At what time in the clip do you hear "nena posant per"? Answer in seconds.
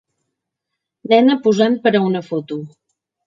1.11-1.93